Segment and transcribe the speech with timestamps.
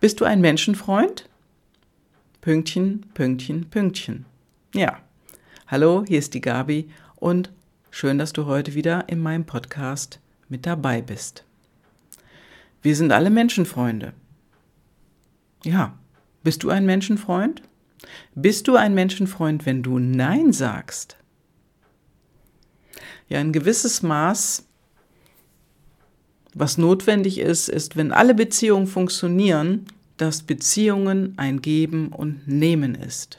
[0.00, 1.28] Bist du ein Menschenfreund?
[2.40, 4.26] Pünktchen, Pünktchen, Pünktchen.
[4.72, 5.00] Ja.
[5.66, 7.50] Hallo, hier ist die Gabi und
[7.90, 11.42] schön, dass du heute wieder in meinem Podcast mit dabei bist.
[12.80, 14.12] Wir sind alle Menschenfreunde.
[15.64, 15.98] Ja.
[16.44, 17.62] Bist du ein Menschenfreund?
[18.36, 21.16] Bist du ein Menschenfreund, wenn du Nein sagst?
[23.28, 24.67] Ja, ein gewisses Maß
[26.58, 29.86] was notwendig ist, ist, wenn alle Beziehungen funktionieren,
[30.16, 33.38] dass Beziehungen ein Geben und Nehmen ist.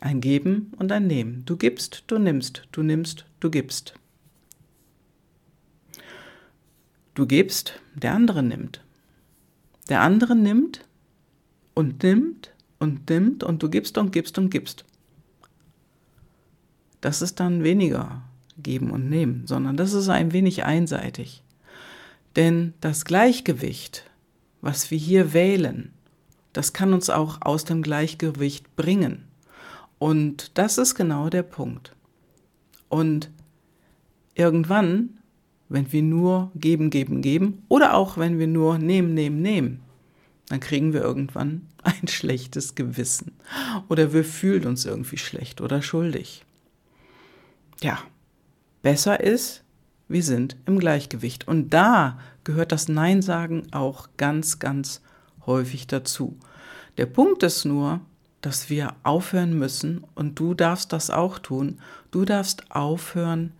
[0.00, 1.44] Ein Geben und ein Nehmen.
[1.44, 3.94] Du gibst, du nimmst, du nimmst, du gibst.
[7.14, 8.82] Du gibst, der andere nimmt.
[9.88, 10.84] Der andere nimmt
[11.74, 14.84] und nimmt und nimmt und du gibst und gibst und gibst.
[17.02, 18.22] Das ist dann weniger
[18.58, 21.42] geben und nehmen, sondern das ist ein wenig einseitig.
[22.36, 24.10] Denn das Gleichgewicht,
[24.60, 25.92] was wir hier wählen,
[26.52, 29.24] das kann uns auch aus dem Gleichgewicht bringen.
[29.98, 31.94] Und das ist genau der Punkt.
[32.88, 33.30] Und
[34.34, 35.18] irgendwann,
[35.68, 39.80] wenn wir nur geben, geben, geben, oder auch wenn wir nur nehmen, nehmen, nehmen,
[40.48, 43.32] dann kriegen wir irgendwann ein schlechtes Gewissen.
[43.88, 46.44] Oder wir fühlen uns irgendwie schlecht oder schuldig.
[47.82, 47.98] Ja,
[48.86, 49.64] besser ist,
[50.06, 51.48] wir sind im Gleichgewicht.
[51.48, 55.02] Und da gehört das Nein sagen auch ganz, ganz
[55.44, 56.38] häufig dazu.
[56.96, 58.00] Der Punkt ist nur,
[58.42, 61.80] dass wir aufhören müssen, und du darfst das auch tun,
[62.12, 63.54] du darfst aufhören,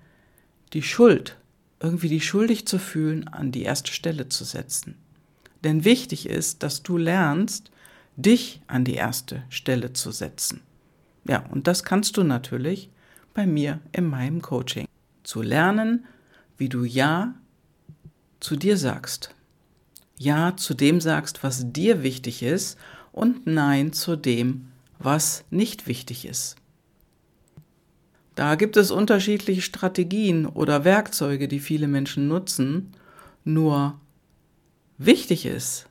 [0.73, 1.37] die Schuld,
[1.81, 4.95] irgendwie die schuldig zu fühlen, an die erste Stelle zu setzen.
[5.65, 7.73] Denn wichtig ist, dass du lernst,
[8.15, 10.61] dich an die erste Stelle zu setzen.
[11.25, 12.91] Ja, und das kannst du natürlich
[13.35, 14.87] bei mir in meinem Coaching
[15.27, 16.07] zu lernen,
[16.57, 17.35] wie du Ja
[18.41, 19.35] zu dir sagst.
[20.19, 22.79] Ja zu dem sagst, was dir wichtig ist
[23.13, 26.57] und Nein zu dem, was nicht wichtig ist.
[28.35, 32.93] Da gibt es unterschiedliche Strategien oder Werkzeuge, die viele Menschen nutzen,
[33.45, 33.99] nur
[34.99, 35.87] wichtig ist,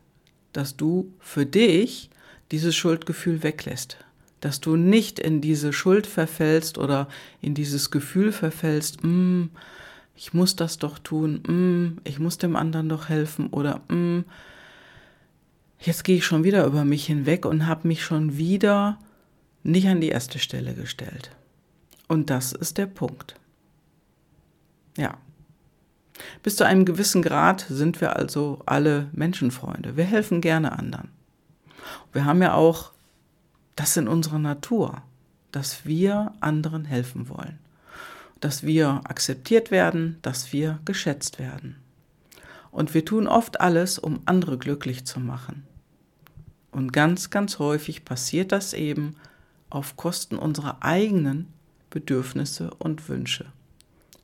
[0.53, 2.09] dass du für dich
[2.51, 3.97] dieses Schuldgefühl weglässt
[4.45, 7.07] dass du nicht in diese Schuld verfällst oder
[7.41, 9.45] in dieses Gefühl verfällst, mm,
[10.15, 14.19] ich muss das doch tun, mm, ich muss dem anderen doch helfen oder mm,
[15.79, 18.99] jetzt gehe ich schon wieder über mich hinweg und habe mich schon wieder
[19.63, 21.31] nicht an die erste Stelle gestellt.
[22.07, 23.33] Und das ist der Punkt.
[24.95, 25.17] Ja.
[26.43, 29.97] Bis zu einem gewissen Grad sind wir also alle Menschenfreunde.
[29.97, 31.09] Wir helfen gerne anderen.
[32.13, 32.91] Wir haben ja auch
[33.75, 35.01] das in unserer Natur,
[35.51, 37.59] dass wir anderen helfen wollen,
[38.39, 41.77] dass wir akzeptiert werden, dass wir geschätzt werden.
[42.71, 45.65] Und wir tun oft alles, um andere glücklich zu machen.
[46.71, 49.15] Und ganz, ganz häufig passiert das eben
[49.69, 51.53] auf Kosten unserer eigenen
[51.89, 53.45] Bedürfnisse und Wünsche.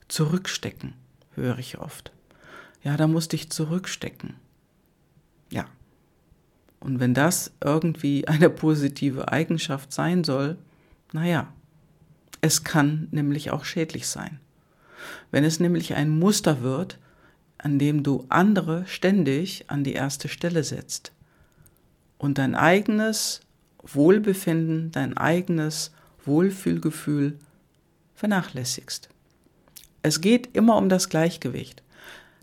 [0.09, 0.93] Zurückstecken,
[1.35, 2.11] höre ich oft.
[2.83, 4.35] Ja, da musste ich zurückstecken.
[5.49, 5.65] Ja,
[6.81, 10.57] und wenn das irgendwie eine positive Eigenschaft sein soll,
[11.13, 11.47] naja,
[12.41, 14.39] es kann nämlich auch schädlich sein.
[15.29, 16.97] Wenn es nämlich ein Muster wird,
[17.57, 21.11] an dem du andere ständig an die erste Stelle setzt
[22.17, 23.41] und dein eigenes
[23.83, 25.91] Wohlbefinden, dein eigenes
[26.25, 27.37] Wohlfühlgefühl
[28.15, 29.09] vernachlässigst.
[30.01, 31.83] Es geht immer um das Gleichgewicht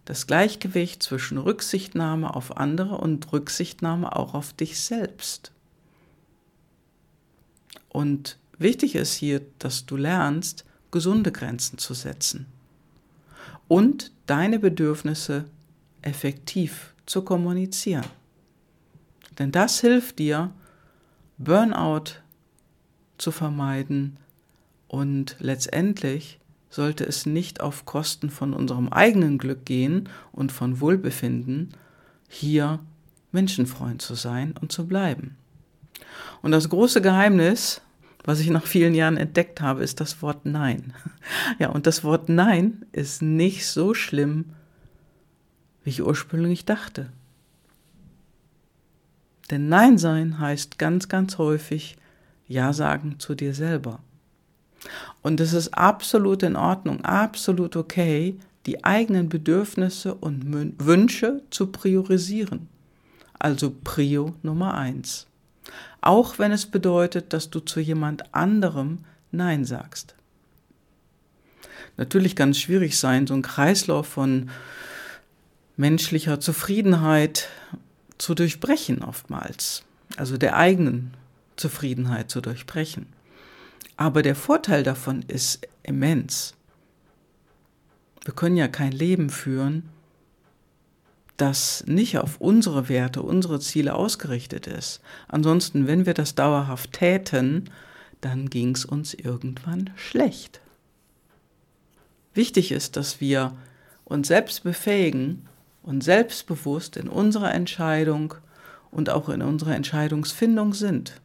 [0.09, 5.53] das Gleichgewicht zwischen Rücksichtnahme auf andere und Rücksichtnahme auch auf dich selbst.
[7.91, 12.47] Und wichtig ist hier, dass du lernst, gesunde Grenzen zu setzen
[13.69, 15.45] und deine Bedürfnisse
[16.01, 18.07] effektiv zu kommunizieren.
[19.39, 20.55] Denn das hilft dir,
[21.37, 22.23] Burnout
[23.19, 24.17] zu vermeiden
[24.87, 26.41] und letztendlich
[26.71, 31.71] sollte es nicht auf Kosten von unserem eigenen Glück gehen und von Wohlbefinden,
[32.29, 32.81] hier
[33.33, 35.37] Menschenfreund zu sein und zu bleiben.
[36.43, 37.81] Und das große Geheimnis,
[38.25, 40.93] was ich nach vielen Jahren entdeckt habe, ist das Wort Nein.
[41.59, 44.47] Ja, und das Wort Nein ist nicht so schlimm,
[45.83, 47.11] wie ich ursprünglich dachte.
[49.51, 51.97] Denn Nein sein heißt ganz, ganz häufig
[52.47, 54.01] Ja sagen zu dir selber.
[55.23, 62.69] Und es ist absolut in Ordnung, absolut okay, die eigenen Bedürfnisse und Wünsche zu priorisieren.
[63.39, 65.27] Also Prio Nummer eins.
[66.01, 68.99] Auch wenn es bedeutet, dass du zu jemand anderem
[69.31, 70.15] Nein sagst.
[71.97, 74.51] Natürlich kann es schwierig sein, so ein Kreislauf von
[75.77, 77.49] menschlicher Zufriedenheit
[78.19, 79.83] zu durchbrechen oftmals,
[80.17, 81.15] also der eigenen
[81.57, 83.07] Zufriedenheit zu durchbrechen.
[83.97, 86.55] Aber der Vorteil davon ist immens.
[88.25, 89.89] Wir können ja kein Leben führen,
[91.37, 95.01] das nicht auf unsere Werte, unsere Ziele ausgerichtet ist.
[95.29, 97.71] Ansonsten, wenn wir das dauerhaft täten,
[98.21, 100.61] dann ging es uns irgendwann schlecht.
[102.35, 103.57] Wichtig ist, dass wir
[104.05, 105.47] uns selbst befähigen
[105.83, 108.35] und selbstbewusst in unserer Entscheidung
[108.91, 111.21] und auch in unserer Entscheidungsfindung sind.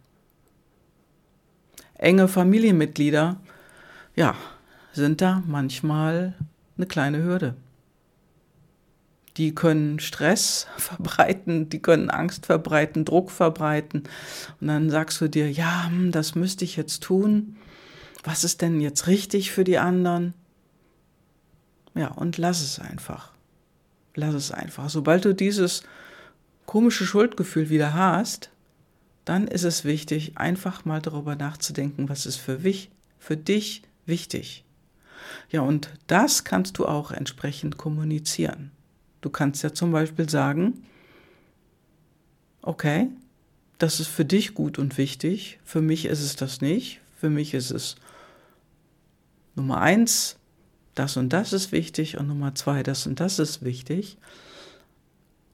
[1.96, 3.40] Enge Familienmitglieder,
[4.16, 4.36] ja,
[4.94, 6.36] sind da manchmal
[6.78, 7.56] eine kleine Hürde.
[9.38, 14.04] Die können Stress verbreiten, die können Angst verbreiten, Druck verbreiten.
[14.62, 17.56] Und dann sagst du dir, ja, hm, das müsste ich jetzt tun.
[18.24, 20.34] Was ist denn jetzt richtig für die anderen?
[21.96, 23.32] Ja, und lass es einfach.
[24.16, 24.90] Lass es einfach.
[24.90, 25.84] Sobald du dieses
[26.66, 28.50] komische Schuldgefühl wieder hast,
[29.26, 32.90] dann ist es wichtig, einfach mal darüber nachzudenken, was ist für, mich,
[33.20, 34.66] für dich wichtig.
[35.50, 38.72] Ja, und das kannst du auch entsprechend kommunizieren.
[39.22, 40.84] Du kannst ja zum Beispiel sagen,
[42.62, 43.08] okay,
[43.78, 47.54] das ist für dich gut und wichtig, für mich ist es das nicht, für mich
[47.54, 47.96] ist es
[49.56, 50.38] Nummer eins,
[50.96, 54.18] das und das ist wichtig und Nummer zwei, das und das ist wichtig.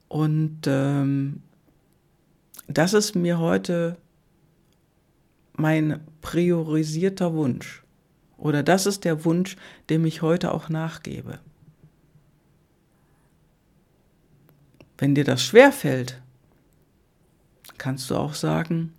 [0.08, 1.42] Und ähm,
[2.78, 3.96] das ist mir heute
[5.54, 7.82] mein priorisierter Wunsch.
[8.38, 9.56] Oder das ist der Wunsch,
[9.90, 11.40] dem ich heute auch nachgebe.
[14.96, 16.20] Wenn dir das schwerfällt,
[17.76, 18.94] kannst du auch sagen,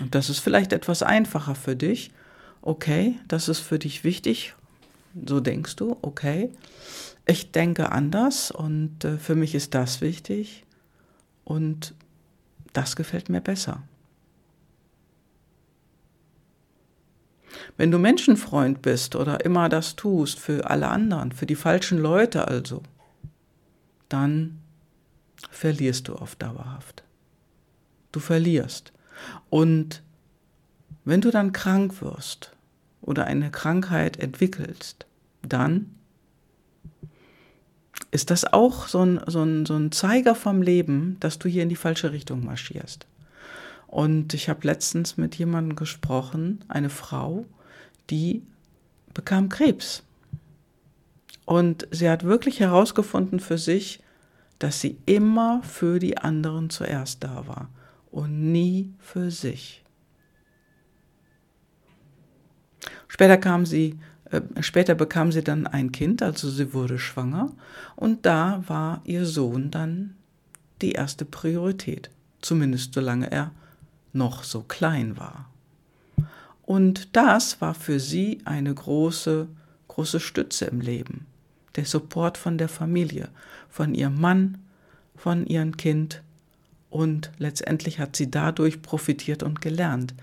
[0.00, 2.10] und das ist vielleicht etwas einfacher für dich,
[2.62, 4.54] okay, das ist für dich wichtig,
[5.26, 6.50] so denkst du, okay,
[7.26, 10.64] ich denke anders und äh, für mich ist das wichtig
[11.44, 11.94] und
[12.74, 13.82] das gefällt mir besser.
[17.76, 22.46] Wenn du Menschenfreund bist oder immer das tust für alle anderen, für die falschen Leute
[22.46, 22.82] also,
[24.08, 24.60] dann
[25.50, 27.04] verlierst du oft dauerhaft.
[28.12, 28.92] Du verlierst.
[29.50, 30.02] Und
[31.04, 32.54] wenn du dann krank wirst
[33.00, 35.06] oder eine Krankheit entwickelst,
[35.42, 35.94] dann
[38.14, 41.64] ist das auch so ein, so, ein, so ein Zeiger vom Leben, dass du hier
[41.64, 43.08] in die falsche Richtung marschierst.
[43.88, 47.44] Und ich habe letztens mit jemandem gesprochen, eine Frau,
[48.10, 48.44] die
[49.14, 50.04] bekam Krebs.
[51.44, 54.00] Und sie hat wirklich herausgefunden für sich,
[54.60, 57.68] dass sie immer für die anderen zuerst da war
[58.12, 59.82] und nie für sich.
[63.08, 63.98] Später kam sie,
[64.60, 67.52] später bekam sie dann ein Kind, also sie wurde schwanger.
[67.96, 70.14] Und da war ihr Sohn dann
[70.80, 72.10] die erste Priorität,
[72.40, 73.52] zumindest solange er
[74.12, 75.48] noch so klein war.
[76.62, 79.48] Und das war für sie eine große,
[79.88, 81.26] große Stütze im Leben.
[81.76, 83.28] Der Support von der Familie,
[83.68, 84.58] von ihrem Mann,
[85.16, 86.22] von ihrem Kind.
[86.88, 90.14] Und letztendlich hat sie dadurch profitiert und gelernt,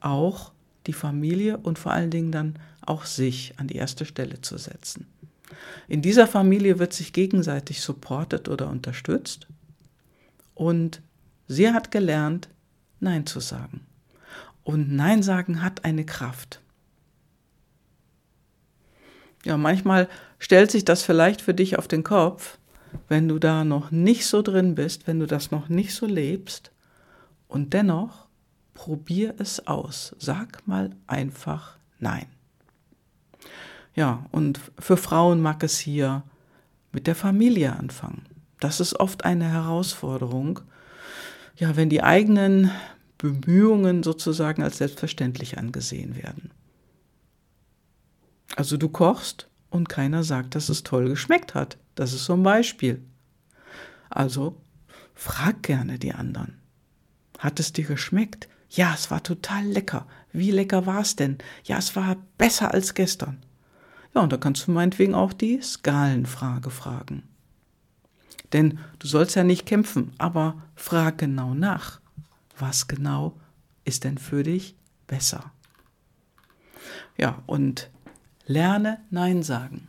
[0.00, 0.52] auch
[0.86, 2.54] die Familie und vor allen Dingen dann
[2.86, 5.06] auch sich an die erste Stelle zu setzen.
[5.88, 9.46] In dieser Familie wird sich gegenseitig supportet oder unterstützt
[10.54, 11.00] und
[11.46, 12.48] sie hat gelernt,
[12.98, 13.86] Nein zu sagen.
[14.64, 16.60] Und Nein sagen hat eine Kraft.
[19.44, 22.58] Ja, manchmal stellt sich das vielleicht für dich auf den Kopf,
[23.08, 26.72] wenn du da noch nicht so drin bist, wenn du das noch nicht so lebst.
[27.46, 28.26] Und dennoch,
[28.74, 30.16] probier es aus.
[30.18, 32.35] Sag mal einfach Nein.
[33.96, 36.22] Ja, und für Frauen mag es hier
[36.92, 38.26] mit der Familie anfangen.
[38.60, 40.60] Das ist oft eine Herausforderung.
[41.56, 42.70] Ja, wenn die eigenen
[43.16, 46.50] Bemühungen sozusagen als selbstverständlich angesehen werden.
[48.54, 51.78] Also du kochst und keiner sagt, dass es toll geschmeckt hat.
[51.94, 53.02] Das ist so ein Beispiel.
[54.10, 54.60] Also
[55.14, 56.58] frag gerne die anderen.
[57.38, 58.48] Hat es dir geschmeckt?
[58.68, 60.06] Ja, es war total lecker.
[60.32, 61.38] Wie lecker war es denn?
[61.64, 63.45] Ja, es war besser als gestern.
[64.16, 67.22] Ja, und da kannst du meinetwegen auch die Skalenfrage fragen.
[68.54, 72.00] Denn du sollst ja nicht kämpfen, aber frag genau nach.
[72.58, 73.34] Was genau
[73.84, 74.74] ist denn für dich
[75.06, 75.52] besser?
[77.18, 77.90] Ja, und
[78.46, 79.88] Lerne Nein sagen,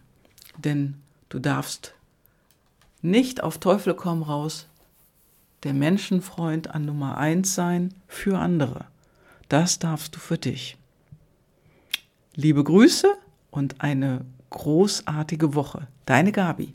[0.57, 0.95] denn
[1.29, 1.93] du darfst
[3.01, 4.67] nicht auf Teufel komm raus
[5.63, 8.87] der Menschenfreund an Nummer eins sein für andere.
[9.47, 10.75] Das darfst du für dich.
[12.35, 13.17] Liebe Grüße
[13.51, 15.87] und eine großartige Woche.
[16.05, 16.73] Deine Gabi.